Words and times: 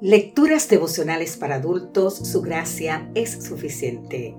Lecturas 0.00 0.68
devocionales 0.68 1.36
para 1.36 1.56
adultos, 1.56 2.14
su 2.14 2.40
gracia 2.40 3.10
es 3.16 3.32
suficiente. 3.44 4.36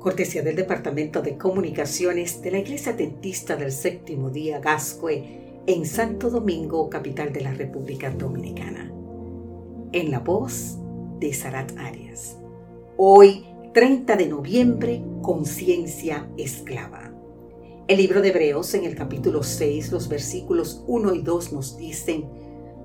Cortesía 0.00 0.42
del 0.42 0.56
Departamento 0.56 1.22
de 1.22 1.38
Comunicaciones 1.38 2.42
de 2.42 2.50
la 2.50 2.58
Iglesia 2.58 2.94
Dentista 2.94 3.54
del 3.54 3.70
Séptimo 3.70 4.30
Día 4.30 4.58
Gascue 4.58 5.62
en 5.68 5.86
Santo 5.86 6.30
Domingo, 6.30 6.90
capital 6.90 7.32
de 7.32 7.42
la 7.42 7.54
República 7.54 8.10
Dominicana. 8.10 8.92
En 9.92 10.10
la 10.10 10.18
voz 10.18 10.78
de 11.20 11.32
Sarat 11.32 11.78
Arias. 11.78 12.36
Hoy, 12.96 13.46
30 13.74 14.16
de 14.16 14.26
noviembre, 14.26 15.04
conciencia 15.22 16.28
esclava. 16.36 17.14
El 17.86 17.98
libro 17.98 18.20
de 18.20 18.30
Hebreos 18.30 18.74
en 18.74 18.82
el 18.82 18.96
capítulo 18.96 19.44
6, 19.44 19.92
los 19.92 20.08
versículos 20.08 20.82
1 20.88 21.14
y 21.14 21.22
2 21.22 21.52
nos 21.52 21.76
dicen, 21.78 22.28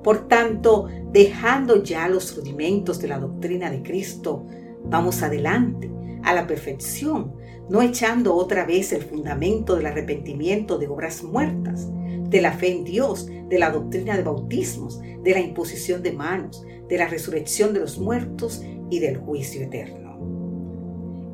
por 0.03 0.27
tanto, 0.27 0.89
dejando 1.13 1.83
ya 1.83 2.09
los 2.09 2.35
rudimentos 2.35 2.99
de 2.99 3.07
la 3.07 3.19
doctrina 3.19 3.69
de 3.69 3.83
Cristo, 3.83 4.47
vamos 4.83 5.21
adelante 5.21 5.89
a 6.23 6.33
la 6.33 6.47
perfección, 6.47 7.35
no 7.69 7.83
echando 7.83 8.35
otra 8.35 8.65
vez 8.65 8.91
el 8.93 9.03
fundamento 9.03 9.75
del 9.75 9.85
arrepentimiento 9.85 10.79
de 10.79 10.87
obras 10.87 11.23
muertas, 11.23 11.87
de 12.29 12.41
la 12.41 12.51
fe 12.51 12.71
en 12.71 12.83
Dios, 12.83 13.27
de 13.27 13.59
la 13.59 13.69
doctrina 13.69 14.17
de 14.17 14.23
bautismos, 14.23 14.99
de 15.01 15.31
la 15.31 15.39
imposición 15.39 16.01
de 16.01 16.13
manos, 16.13 16.65
de 16.89 16.97
la 16.97 17.07
resurrección 17.07 17.73
de 17.73 17.81
los 17.81 17.99
muertos 17.99 18.63
y 18.89 18.99
del 18.99 19.17
juicio 19.17 19.61
eterno. 19.61 20.01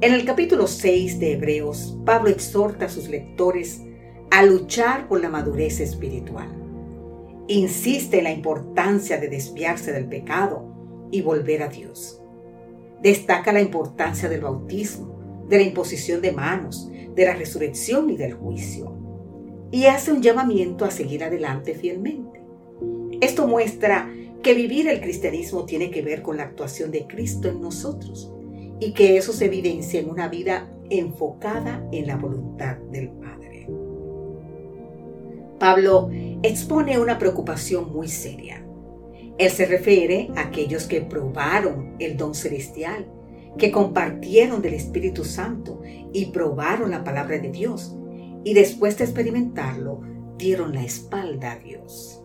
En 0.01 0.13
el 0.13 0.25
capítulo 0.25 0.67
6 0.67 1.20
de 1.20 1.34
Hebreos, 1.34 1.98
Pablo 2.05 2.29
exhorta 2.29 2.85
a 2.85 2.89
sus 2.89 3.07
lectores 3.07 3.81
a 4.29 4.43
luchar 4.43 5.07
por 5.07 5.21
la 5.21 5.29
madurez 5.29 5.79
espiritual 5.79 6.68
insiste 7.53 8.20
en 8.20 8.26
la 8.26 8.31
importancia 8.31 9.20
de 9.20 9.27
desviarse 9.27 9.91
del 9.91 10.05
pecado 10.05 10.65
y 11.12 11.21
volver 11.21 11.63
a 11.63 11.68
Dios. 11.68 12.21
Destaca 13.01 13.51
la 13.51 13.62
importancia 13.62 14.29
del 14.29 14.41
bautismo, 14.41 15.46
de 15.48 15.57
la 15.57 15.63
imposición 15.63 16.21
de 16.21 16.32
manos, 16.32 16.90
de 17.15 17.26
la 17.26 17.34
resurrección 17.34 18.10
y 18.10 18.18
del 18.18 18.34
juicio. 18.34 18.96
Y 19.71 19.85
hace 19.85 20.12
un 20.12 20.21
llamamiento 20.21 20.85
a 20.85 20.91
seguir 20.91 21.23
adelante 21.23 21.73
fielmente. 21.73 22.41
Esto 23.21 23.48
muestra 23.48 24.13
que 24.43 24.54
vivir 24.54 24.88
el 24.88 25.01
cristianismo 25.01 25.66
tiene 25.66 25.91
que 25.91 26.01
ver 26.01 26.21
con 26.21 26.38
la 26.38 26.43
actuación 26.43 26.91
de 26.91 27.07
Cristo 27.07 27.49
en 27.49 27.62
nosotros 27.62 28.32
y 28.79 28.93
que 28.93 29.18
eso 29.18 29.34
se 29.34 29.45
evidencia 29.45 29.99
en 29.99 30.10
una 30.10 30.27
vida 30.27 30.71
enfocada 30.90 31.85
en 31.91 32.07
la 32.07 32.16
voluntad 32.16 32.77
del 32.91 33.10
Padre. 33.10 33.68
Pablo 35.60 36.10
expone 36.41 36.98
una 36.99 37.18
preocupación 37.18 37.91
muy 37.91 38.07
seria. 38.07 38.65
Él 39.37 39.51
se 39.51 39.65
refiere 39.65 40.29
a 40.35 40.41
aquellos 40.41 40.85
que 40.85 41.01
probaron 41.01 41.95
el 41.99 42.18
don 42.18 42.34
celestial, 42.34 43.12
que 43.57 43.71
compartieron 43.71 44.62
del 44.62 44.73
Espíritu 44.73 45.26
Santo 45.26 45.82
y 46.13 46.27
probaron 46.27 46.91
la 46.91 47.04
palabra 47.04 47.40
de 47.40 47.49
Dios, 47.49 47.95
y 48.43 48.54
después 48.54 48.98
de 48.98 49.05
experimentarlo, 49.05 50.01
dieron 50.37 50.73
la 50.73 50.84
espalda 50.84 51.54
a 51.54 51.60
Dios. 51.60 52.23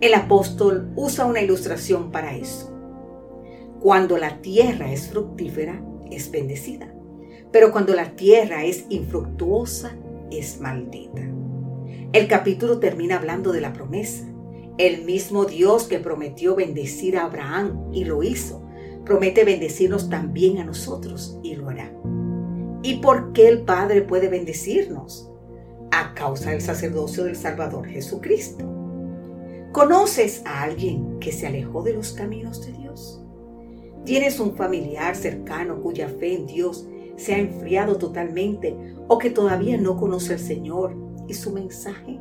El 0.00 0.12
apóstol 0.14 0.92
usa 0.96 1.24
una 1.24 1.40
ilustración 1.40 2.10
para 2.10 2.36
eso. 2.36 2.70
Cuando 3.80 4.18
la 4.18 4.42
tierra 4.42 4.92
es 4.92 5.08
fructífera, 5.08 5.82
es 6.10 6.30
bendecida, 6.30 6.94
pero 7.52 7.72
cuando 7.72 7.94
la 7.94 8.16
tierra 8.16 8.64
es 8.64 8.84
infructuosa, 8.90 9.96
es 10.30 10.60
maldita. 10.60 11.22
El 12.14 12.28
capítulo 12.28 12.78
termina 12.78 13.16
hablando 13.16 13.50
de 13.50 13.60
la 13.60 13.72
promesa. 13.72 14.24
El 14.78 15.04
mismo 15.04 15.46
Dios 15.46 15.88
que 15.88 15.98
prometió 15.98 16.54
bendecir 16.54 17.16
a 17.16 17.24
Abraham 17.24 17.88
y 17.92 18.04
lo 18.04 18.22
hizo, 18.22 18.64
promete 19.04 19.42
bendecirnos 19.42 20.08
también 20.08 20.58
a 20.58 20.64
nosotros 20.64 21.40
y 21.42 21.56
lo 21.56 21.70
hará. 21.70 21.92
¿Y 22.84 22.98
por 22.98 23.32
qué 23.32 23.48
el 23.48 23.62
Padre 23.62 24.02
puede 24.02 24.28
bendecirnos? 24.28 25.28
A 25.90 26.14
causa 26.14 26.52
del 26.52 26.60
sacerdocio 26.60 27.24
del 27.24 27.34
Salvador 27.34 27.88
Jesucristo. 27.88 28.64
¿Conoces 29.72 30.42
a 30.46 30.62
alguien 30.62 31.18
que 31.18 31.32
se 31.32 31.48
alejó 31.48 31.82
de 31.82 31.94
los 31.94 32.12
caminos 32.12 32.64
de 32.64 32.74
Dios? 32.74 33.24
¿Tienes 34.04 34.38
un 34.38 34.54
familiar 34.54 35.16
cercano 35.16 35.82
cuya 35.82 36.08
fe 36.08 36.34
en 36.34 36.46
Dios 36.46 36.86
se 37.16 37.34
ha 37.34 37.38
enfriado 37.38 37.96
totalmente 37.96 38.76
o 39.08 39.18
que 39.18 39.30
todavía 39.30 39.76
no 39.78 39.96
conoce 39.96 40.34
al 40.34 40.38
Señor 40.38 41.03
y 41.28 41.34
su 41.34 41.52
mensaje? 41.52 42.18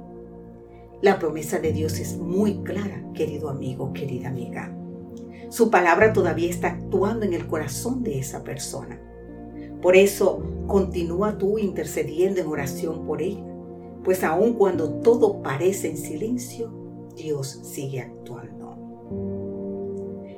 La 1.01 1.19
promesa 1.19 1.59
de 1.59 1.73
Dios 1.73 1.99
es 1.99 2.17
muy 2.17 2.63
clara, 2.63 3.03
querido 3.13 3.49
amigo, 3.49 3.91
querida 3.91 4.29
amiga. 4.29 4.73
Su 5.49 5.69
palabra 5.69 6.13
todavía 6.13 6.49
está 6.49 6.69
actuando 6.69 7.25
en 7.25 7.33
el 7.33 7.45
corazón 7.45 8.03
de 8.03 8.19
esa 8.19 8.43
persona. 8.43 9.01
Por 9.81 9.97
eso, 9.97 10.41
continúa 10.65 11.37
tú 11.37 11.59
intercediendo 11.59 12.39
en 12.39 12.47
oración 12.47 13.05
por 13.05 13.21
ella, 13.21 13.43
pues 14.03 14.23
aun 14.23 14.53
cuando 14.53 15.01
todo 15.01 15.41
parece 15.41 15.89
en 15.89 15.97
silencio, 15.97 16.71
Dios 17.15 17.59
sigue 17.63 17.99
actuando. 17.99 18.77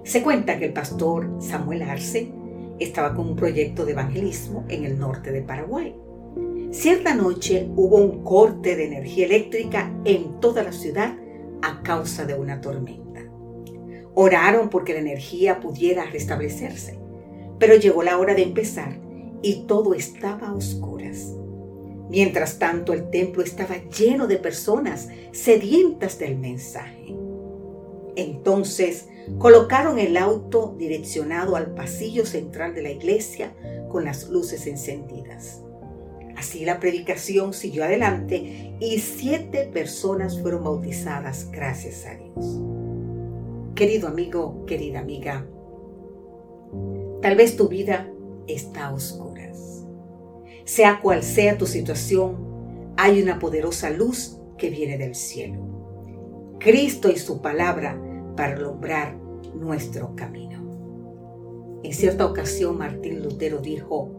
Se 0.04 0.24
cuenta 0.24 0.58
que 0.58 0.66
el 0.66 0.74
pastor 0.74 1.30
Samuel 1.40 1.84
Arce 1.84 2.34
estaba 2.80 3.14
con 3.14 3.30
un 3.30 3.36
proyecto 3.36 3.86
de 3.86 3.92
evangelismo 3.92 4.66
en 4.68 4.84
el 4.84 4.98
norte 5.00 5.32
de 5.32 5.42
Paraguay 5.42 5.96
Cierta 6.72 7.16
noche 7.16 7.70
hubo 7.76 7.98
un 7.98 8.24
corte 8.24 8.76
de 8.76 8.86
energía 8.86 9.26
eléctrica 9.26 9.94
en 10.04 10.40
toda 10.40 10.64
la 10.64 10.72
ciudad 10.72 11.16
a 11.62 11.82
causa 11.84 12.26
de 12.26 12.34
una 12.34 12.62
tormenta. 12.62 13.22
Oraron 14.14 14.70
porque 14.70 14.94
la 14.94 15.00
energía 15.00 15.60
pudiera 15.60 16.06
restablecerse, 16.06 17.00
pero 17.60 17.76
llegó 17.76 18.04
la 18.04 18.18
hora 18.18 18.34
de 18.34 18.44
empezar 18.44 19.00
y 19.42 19.66
todo 19.68 19.94
estaba 19.94 20.48
a 20.48 20.54
oscuras. 20.54 21.34
Mientras 22.10 22.60
tanto, 22.60 22.94
el 22.94 23.10
templo 23.10 23.44
estaba 23.44 23.76
lleno 23.90 24.28
de 24.28 24.38
personas 24.38 25.10
sedientas 25.32 26.20
del 26.20 26.38
mensaje. 26.38 27.16
Entonces, 28.16 29.08
colocaron 29.38 30.00
el 30.00 30.16
auto 30.18 30.76
direccionado 30.78 31.56
al 31.56 31.74
pasillo 31.74 32.26
central 32.26 32.76
de 32.76 32.84
la 32.84 32.92
iglesia 32.92 33.54
con 33.90 34.06
las 34.06 34.30
luces 34.30 34.68
encendidas. 34.68 35.65
Así 36.36 36.66
la 36.66 36.80
predicación 36.80 37.54
siguió 37.54 37.86
adelante 37.86 38.76
y 38.80 39.00
siete 39.00 39.70
personas 39.72 40.40
fueron 40.42 40.64
bautizadas 40.64 41.50
gracias 41.52 42.06
a 42.06 42.16
Dios. 42.16 42.62
Querido 43.74 44.08
amigo, 44.08 44.66
querida 44.66 45.00
amiga, 45.00 45.46
tal 47.22 47.36
vez 47.36 47.56
tu 47.56 47.68
vida 47.68 48.12
está 48.48 48.88
a 48.88 48.94
oscuras. 48.94 49.86
Sea 50.66 51.00
cual 51.02 51.24
sea 51.24 51.58
tu 51.58 51.68
situación, 51.68 52.94
hay 52.98 53.22
una 53.22 53.40
poderosa 53.40 53.90
luz 53.90 54.40
que 54.58 54.70
viene 54.70 54.98
del 54.98 55.16
cielo. 55.16 55.60
Cristo 56.60 57.10
y 57.12 57.18
su 57.18 57.42
palabra 57.42 58.00
para 58.36 58.56
alumbrar 58.56 59.18
nuestro 59.54 60.16
camino. 60.16 60.56
En 61.84 61.94
cierta 61.94 62.26
ocasión 62.26 62.78
Martín 62.78 63.22
Lutero 63.22 63.60
dijo, 63.60 64.10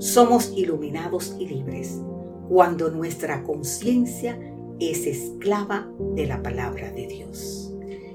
somos 0.00 0.50
iluminados 0.56 1.36
y 1.38 1.46
libres 1.46 2.00
cuando 2.48 2.90
nuestra 2.90 3.44
conciencia 3.44 4.38
es 4.80 5.06
esclava 5.06 5.92
de 6.14 6.26
la 6.26 6.42
palabra 6.42 6.90
de 6.90 7.06
Dios. 7.06 7.70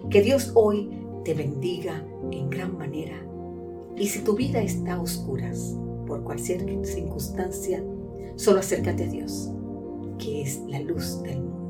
Que 0.10 0.24
Dios 0.24 0.52
hoy 0.56 0.90
te 1.24 1.36
bendiga 1.36 2.04
en 2.32 2.50
gran 2.50 2.76
manera. 2.76 3.24
Y 3.96 4.08
si 4.08 4.20
tu 4.22 4.36
vida 4.36 4.62
está 4.64 4.96
a 4.96 5.02
oscuras 5.02 5.78
por 6.08 6.24
cualquier 6.24 6.84
circunstancia, 6.84 7.84
solo 8.36 8.60
acércate 8.60 9.04
a 9.04 9.08
Dios, 9.08 9.52
que 10.18 10.42
es 10.42 10.60
la 10.68 10.80
luz 10.80 11.22
del 11.22 11.40
mundo. 11.40 11.65